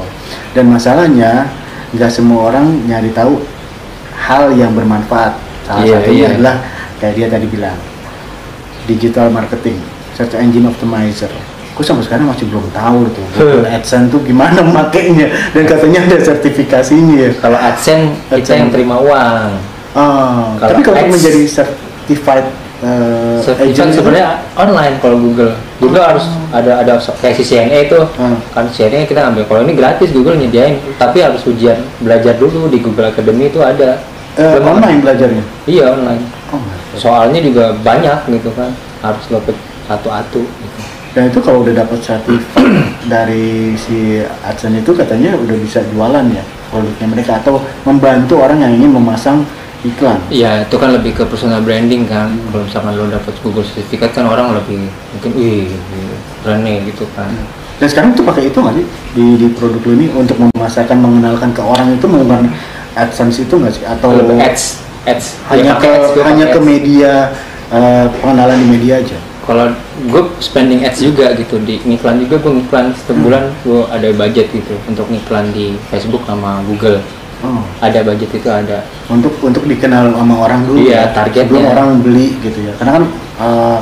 [0.53, 1.47] Dan masalahnya
[1.95, 3.39] nggak semua orang nyari tahu
[4.19, 5.33] hal yang bermanfaat.
[5.65, 6.29] Salah Iya, satunya iya.
[6.35, 6.57] adalah
[7.01, 7.77] kayak dia tadi bilang
[8.85, 9.79] digital marketing,
[10.13, 11.31] search engine optimizer.
[11.71, 16.19] Aku sampai sekarang masih belum tahu tuh Google AdSense tuh gimana makainya dan katanya ada
[16.21, 17.31] sertifikasinya ya.
[17.35, 18.59] kalau AdSense kita AdSense.
[18.59, 19.51] yang terima uang
[19.91, 22.47] Ah, Kalau tapi kalau Ads- menjadi certified
[22.79, 25.51] uh, itu- sebenarnya online kalau Google.
[25.79, 28.39] Google harus ada ada kayak si CNA itu Hmm.
[28.51, 29.43] kan CNA kita ambil.
[29.45, 33.99] Kalau ini gratis Google nyediain, tapi harus ujian belajar dulu di Google Academy itu ada.
[34.39, 35.43] Belum- online belajarnya.
[35.67, 36.23] Iya online.
[37.01, 38.69] Soalnya juga banyak gitu kan,
[39.01, 39.57] harus dapat
[39.89, 40.41] satu-satu.
[40.45, 40.81] Gitu.
[41.11, 42.63] Dan itu kalau udah dapat sertifikat
[43.13, 48.73] dari si AdSense itu katanya udah bisa jualan ya produknya mereka atau membantu orang yang
[48.79, 49.43] ingin memasang
[49.83, 50.23] iklan.
[50.31, 52.31] Iya itu kan lebih ke personal branding kan.
[52.55, 55.67] Kalau misalkan lo dapat Google sertifikat kan orang lebih mungkin, wih
[56.47, 57.33] keren nih gitu kan.
[57.81, 58.87] Dan sekarang tuh pakai itu nggak sih
[59.17, 62.47] di, di produk lu ini untuk memasarkan mengenalkan ke orang itu menggunakan
[62.93, 65.41] AdSense itu nggak sih atau Lebih ads, ads.
[65.49, 66.67] hanya Ya, ke ads, hanya ke ads.
[66.67, 67.13] media
[67.69, 69.19] eh, pengenalan di media aja?
[69.41, 69.67] kalau
[70.07, 73.25] gue spending ads juga gitu di iklan juga gue ngiklan setiap Hmm.
[73.25, 77.01] bulan gue ada budget gitu untuk ngiklan di Facebook sama Google
[77.41, 80.77] Oh, ada budget itu ada untuk untuk dikenal sama orang dulu.
[80.77, 81.49] Iya, ya, targetnya.
[81.49, 82.77] Sebelum orang beli gitu ya.
[82.77, 83.05] Karena kan
[83.41, 83.79] eh,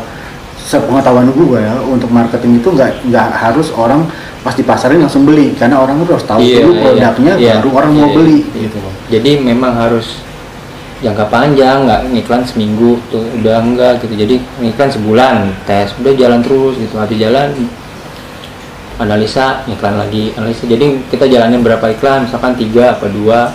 [0.58, 4.06] sepengetahuan gue ya untuk marketing itu nggak nggak harus orang
[4.44, 7.70] pas dipasarin langsung beli karena orang tuh harus tahu Iya, dulu iya, produknya iya, baru
[7.74, 8.60] orang mau iya, beli iya.
[8.62, 8.94] gitu loh.
[9.08, 10.06] jadi memang harus
[10.98, 16.42] jangka panjang nggak ngiklan seminggu tuh udah enggak gitu jadi ngiklan sebulan tes udah jalan
[16.42, 17.54] terus gitu hati jalan
[18.98, 23.54] analisa iklan lagi analisa jadi kita jalanin berapa iklan misalkan tiga apa dua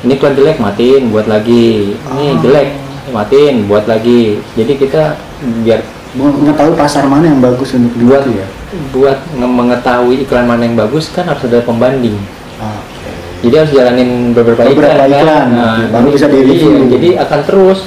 [0.00, 2.40] ini iklan jelek matiin buat lagi ini Oh.
[2.40, 2.68] jelek
[3.12, 5.02] matiin buat lagi jadi kita
[5.62, 5.80] biar
[6.12, 8.44] Mengetahui pasar mana yang bagus untuk buat ya.
[8.92, 12.20] buat nge- mengetahui iklan mana yang bagus kan harus ada pembanding.
[13.42, 15.46] Jadi harus jalanin beberapa, Beberapa iklan, iklan, kan?
[15.50, 17.78] oke, baru bisa iya, jadi akan terus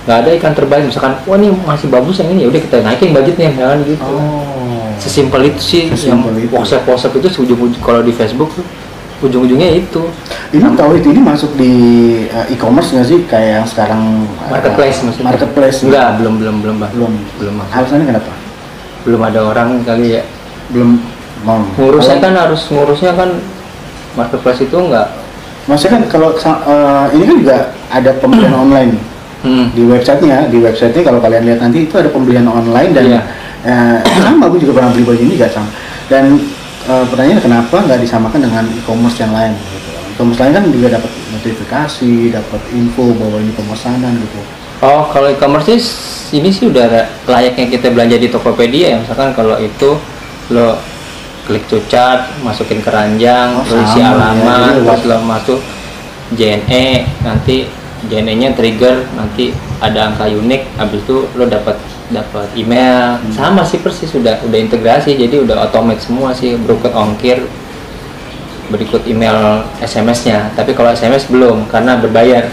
[0.00, 3.10] nggak ada iklan terbaik misalkan wah ini masih bagus yang ini ya udah kita naikin
[3.10, 4.88] budgetnya jangan gitu Oh.
[4.96, 6.52] sesimpel itu sih yang Sesimpel itu.
[6.52, 8.64] WhatsApp WhatsApp itu ujung kalau di Facebook tuh
[9.20, 10.00] ujung-ujungnya itu
[10.50, 11.72] Ini tahu itu ini masuk di
[12.26, 16.76] eh, e-commerce nggak sih kayak yang sekarang eh, marketplace maksudnya Marketplace enggak belum belum belum
[16.76, 16.90] Bah.
[16.90, 17.72] belum belum masuk.
[17.76, 18.32] Alasannya kenapa?
[19.00, 20.22] belum ada orang kali ya
[20.68, 21.00] Belum
[21.40, 21.60] mau.
[21.76, 23.30] ngurusnya kan harus ngurusnya kan
[24.18, 25.08] marketplace itu enggak
[25.68, 27.56] Maksudnya kan kalau eh, ini kan juga
[27.92, 28.96] ada pembelian online
[29.44, 29.76] hmm.
[29.76, 33.20] di websitenya, di websitenya kalau kalian lihat nanti itu ada pembelian online dan Iya.
[33.68, 35.70] eh, sama aku juga pernah beli baju ini gak sama.
[36.08, 36.40] Dan
[36.88, 39.52] eh, pertanyaannya kenapa nggak disamakan dengan e-commerce yang lain?
[39.54, 39.90] Gitu.
[40.16, 44.40] E-commerce lain kan juga dapat notifikasi, dapat info bahwa ini pemesanan gitu.
[44.80, 45.76] Oh, kalau e-commerce
[46.32, 48.98] ini sih udah layaknya kita belanja di Tokopedia ya.
[49.04, 50.00] Misalkan kalau itu
[50.50, 50.80] lo
[51.50, 54.14] klik to chart, masukin keranjang, Oh, isi ya.
[54.14, 55.58] alamat, Jadi terus lo masuk
[56.30, 57.66] JNE, nanti
[58.06, 59.50] JNE-nya trigger nanti
[59.82, 61.74] ada angka unik habis itu lo dapat
[62.08, 63.18] dapat email.
[63.34, 67.44] Sama sih persis sudah udah integrasi jadi udah otomatis semua sih berikut ongkir
[68.70, 69.34] berikut email
[69.78, 72.46] SMS-nya tapi kalau SMS belum karena berbayar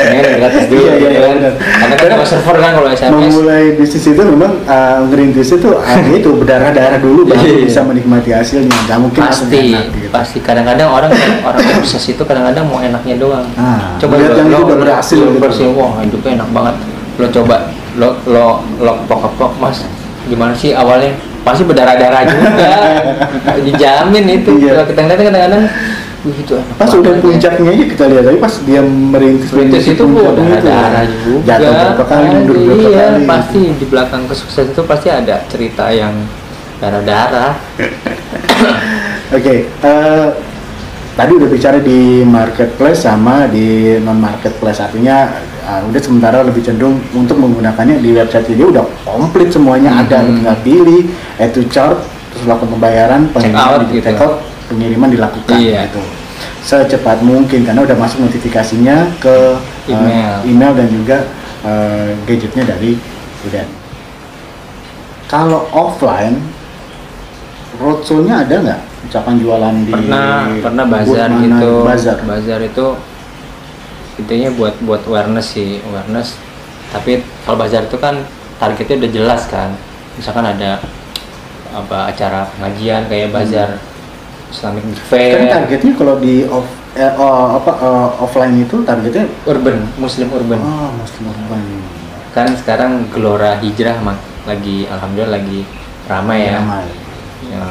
[0.00, 1.54] ini kan gratis dulu Iya, iya, gitu kan.
[1.54, 5.98] karena kan cuma server kan kalau SMS memulai bisnis itu memang uh, ngerintis itu uh,
[6.10, 7.62] itu berdarah-darah dulu baru Iya.
[7.62, 10.08] bisa menikmati hasilnya nggak mungkin langsung pasti enak, gitu.
[10.10, 14.56] pasti kadang-kadang orang orang sukses itu kadang-kadang mau enaknya doang Ah, coba lo, yang lo,
[14.56, 15.38] itu udah lo- berhasil lo gitu.
[15.38, 16.74] berhasil, wah hidupnya enak banget
[17.16, 17.56] lo coba
[17.94, 18.46] lo lo
[18.78, 19.82] lo pok mas
[20.24, 21.14] gimana sih awalnya
[21.46, 22.70] pasti berdarah-darah juga.
[23.66, 24.50] Dijamin itu.
[24.62, 24.72] Iya.
[24.82, 25.64] kalau kita ngeliat kadang-kadang
[26.26, 27.20] wih itu enak pas udah ya.
[27.22, 31.46] puncaknya aja kita lihat tapi pas dia merintis Merintis itu gua puncaknya itu, darah-darah juga.
[31.46, 33.22] Jatuh berapa kali mundur berapa iya, kali.
[33.24, 36.14] pasti di belakang kesuksesan itu pasti ada cerita yang
[36.82, 37.52] darah-darah.
[39.36, 40.26] Oke, eh,
[41.14, 45.30] tadi udah bicara di marketplace sama di non marketplace artinya
[45.68, 50.34] eh, udah sementara lebih cenderung untuk menggunakannya di website ini udah komplit semuanya ada Hmm.
[50.34, 51.00] tinggal pilih
[51.36, 52.00] add to chart
[52.30, 54.16] terus lakukan pembayaran pengiriman di gitu.
[54.16, 54.34] out
[54.66, 55.86] pengiriman dilakukan Iya.
[55.86, 56.00] gitu
[56.60, 59.36] secepat mungkin karena udah masuk notifikasinya ke
[59.86, 60.34] eh, Email.
[60.44, 61.16] email dan juga
[61.60, 62.96] eh, gadgetnya dari
[63.40, 63.68] Uden.
[65.26, 66.40] Kalau offline
[67.76, 68.80] roadshow-nya ada nggak?
[69.04, 72.18] Misalkan jualan di pernah pernah bazar gitu Bazar.
[72.20, 72.86] bazar itu
[74.18, 76.34] intinya buat buat awareness sih awareness
[76.90, 78.26] tapi kalau bazar itu kan
[78.58, 79.70] targetnya udah jelas kan
[80.18, 80.82] misalkan ada
[81.70, 83.78] apa acara pengajian kayak bazar
[84.48, 84.96] Islamic Hmm.
[84.96, 86.64] Kan Fair targetnya kalau di off
[86.96, 91.60] eh, oh, apa eh, offline itu targetnya urban muslim urban oh muslim urban.
[92.32, 95.60] kan sekarang gelora hijrah mak lagi alhamdulillah lagi
[96.08, 96.86] ramai ya Ramai.
[97.52, 97.64] ya,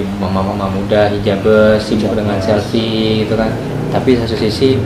[0.00, 3.52] ibu mama-mama muda hijabers sibuk dengan selfie gitu kan
[3.92, 4.80] tapi satu sisi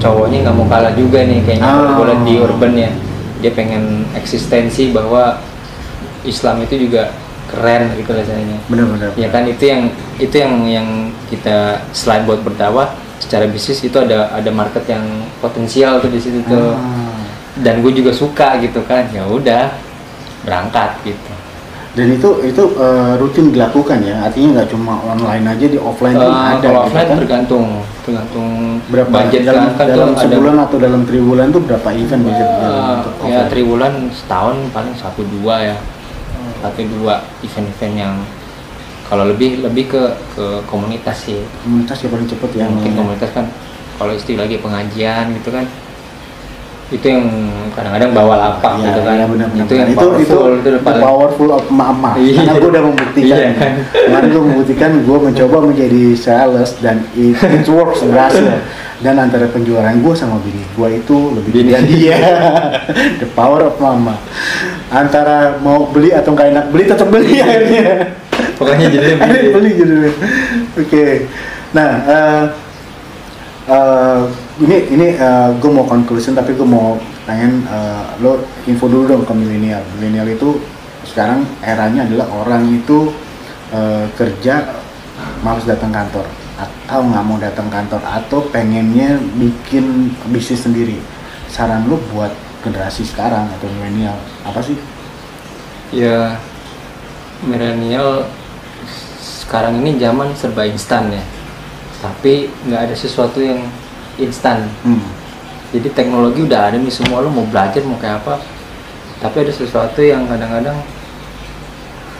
[0.00, 1.94] cowoknya nggak mau kalah juga nih kayaknya kalau Ah.
[1.94, 2.90] gue liat di urban ya
[3.38, 3.82] dia pengen
[4.12, 5.38] eksistensi bahwa
[6.22, 7.12] Islam itu juga
[7.46, 9.10] keren gitu rasanya Benar-benar.
[9.14, 9.82] ya kan itu yang
[10.16, 10.88] itu yang yang
[11.26, 11.56] kita
[11.90, 15.02] selain buat berdakwah secara bisnis itu ada ada market yang
[15.38, 17.20] potensial tuh di situ tuh Ah.
[17.58, 19.72] dan gue juga suka gitu kan ya udah
[20.40, 21.32] berangkat gitu
[21.90, 26.22] Dan itu itu eh, rutin dilakukan ya, artinya nggak cuma online aja di offline pun
[26.22, 27.16] Eh, ada kalau gitu offline kan.
[27.18, 27.66] tergantung
[28.10, 32.20] tergantung Berapa budget dalam, kan, dalam tuh ada sebulan atau dalam triwulan tuh berapa event
[32.20, 35.76] eh, berjalan untuk ya triwulan setahun paling satu dua ya.
[36.60, 38.14] Satu dua event-event yang
[39.08, 40.02] kalau lebih lebih ke
[40.34, 41.40] ke komunitas sih.
[41.62, 42.98] Komunitas yang paling cepet ya mungkin namanya.
[42.98, 43.46] komunitas kan
[43.96, 45.64] kalau istilah lagi pengajian gitu kan
[46.90, 47.22] itu yang
[47.70, 49.14] kadang-kadang bawa lapak Iya, gitu kan.
[49.14, 49.78] iya, benar, benar, itu benar.
[49.78, 52.10] yang itu powerful itu, itu, itu paling powerful of mama.
[52.18, 52.34] Iya.
[52.42, 53.36] karena gue udah membuktikan.
[53.38, 53.72] Iya kan?
[53.94, 58.58] kemarin gue membuktikan gue mencoba menjadi sales dan it, it works berhasil.
[59.00, 61.72] Dan antara penjualan gue sama bini gue itu lebih Bini.
[61.72, 62.18] dari dia
[63.22, 64.18] the power of mama.
[64.90, 68.12] Antara mau beli atau nggak enak beli tetap beli akhirnya.
[68.60, 69.94] Pokoknya jadi lebih beli gitu
[70.76, 71.06] oke.
[71.72, 72.42] Nah eh,
[73.72, 74.20] eh,
[74.60, 75.06] ini ini
[75.56, 79.80] gue mau conclusion tapi gue mau pengen eh, lo info dulu dong ke milenial.
[79.96, 80.60] Milenial itu
[81.08, 83.08] sekarang eranya adalah orang itu
[83.72, 84.76] eh, kerja
[85.40, 86.28] males datang kantor
[86.60, 91.00] atau nggak mau datang kantor atau pengennya bikin bisnis sendiri.
[91.48, 94.76] Saran lo buat generasi sekarang atau milenial apa sih?
[95.88, 96.36] Ya
[97.40, 98.28] milenial
[99.16, 101.24] sekarang ini zaman serba instan ya.
[102.04, 103.64] Tapi nggak ada sesuatu yang
[104.20, 105.02] instan hmm.
[105.72, 108.40] jadi teknologi udah ada nih semua lo mau belajar mau kayak apa
[109.20, 110.76] tapi ada sesuatu yang kadang-kadang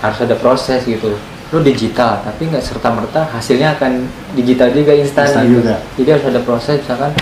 [0.01, 1.17] harus ada proses gitu
[1.51, 4.07] lo digital tapi nggak serta merta hasilnya akan
[4.39, 5.61] digital juga instan gitu.
[5.61, 5.83] juga.
[5.99, 7.13] jadi harus ada proses misalkan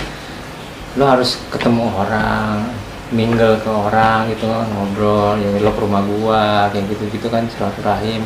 [1.00, 2.68] lo harus ketemu orang
[3.08, 7.48] mingle ke orang gitu kan ngobrol ya lo ke rumah gua kayak gitu gitu kan
[7.48, 8.20] silaturahim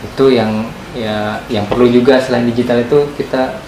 [0.00, 0.64] itu yang
[0.96, 3.60] ya yang perlu juga selain digital itu kita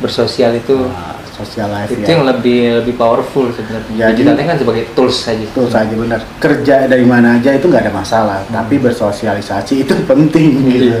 [0.00, 2.14] bersosial itu Nah, social life itu ya.
[2.14, 6.20] yang lebih lebih powerful sebenarnya Jadi- digitalnya kan sebagai tools saja Itu saja benar.
[6.38, 10.94] Kerja dari mana aja itu nggak ada masalah, tapi bersosialisasi itu penting gitu.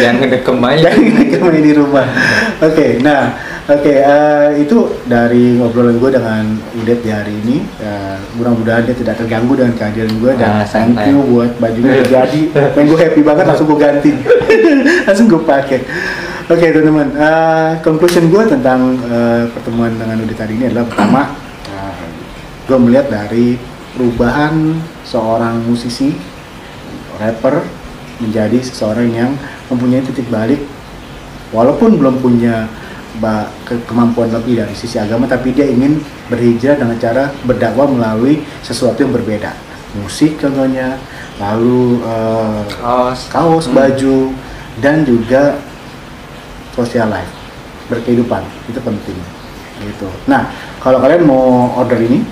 [0.00, 2.06] Jangan ngedekem aja Jangan kembali di rumah.
[2.58, 6.44] Oke, nah, oke eh, itu dari ngobrolan gue dengan
[6.74, 7.56] Udet di hari ini.
[7.78, 12.42] Eh, mudah-mudahan dia tidak terganggu dengan kehadiran gue dan Ah, thank you buat bajunya jadi.
[12.74, 14.10] Dan gue happy banget langsung gue ganti,
[15.06, 15.80] langsung gue pakai.
[16.44, 21.32] Oke teman-teman, eh, conclusion gue tentang eh, pertemuan dengan Udet hari ini adalah pertama,
[22.68, 23.56] gue melihat dari
[23.96, 24.76] perubahan
[25.08, 26.12] seorang musisi
[27.16, 27.64] rapper
[28.20, 29.32] menjadi seseorang yang
[29.72, 30.60] mempunyai titik balik
[31.48, 32.68] walaupun belum punya
[33.64, 35.96] ke- kemampuan lebih dari sisi agama tapi dia ingin
[36.28, 39.56] berhijrah dengan cara berdakwah melalui sesuatu yang berbeda.
[39.96, 41.00] Musik contohnya
[41.40, 43.32] lalu eh, kaos.
[43.32, 43.80] kaos Hmm.
[43.80, 44.36] baju
[44.84, 45.56] dan juga
[46.74, 47.30] social life
[47.86, 49.18] berkehidupan itu penting
[49.86, 50.50] gitu nah
[50.82, 52.26] kalau kalian mau order ini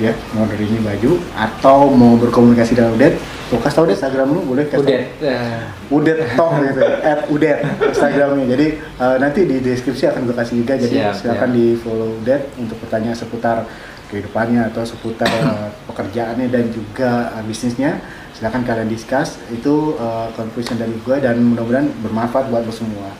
[0.00, 3.14] ya mau order ini baju atau mau berkomunikasi dengan Udet
[3.52, 5.60] tuh kasih tau deh Instagram lu boleh kasih udah eh,
[5.92, 8.46] Udet Tok gitu, at Udet Instagramnya.
[8.48, 10.74] Jadi eh, nanti di deskripsi akan gue kasih juga.
[10.80, 11.58] Jadi Siap, silakan siap.
[11.60, 13.68] di follow Udet untuk pertanyaan seputar
[14.08, 18.00] kehidupannya atau seputar eh, pekerjaannya dan juga eh, bisnisnya.
[18.32, 19.36] Silakan kalian discuss.
[19.52, 23.12] Itu eh, conclusion dari gue dan mudah-mudahan bermanfaat buat lo semua.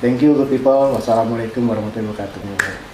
[0.00, 0.96] Thank you good people.
[0.96, 2.89] Wassalamualaikum warahmatullahi wabarakatuh.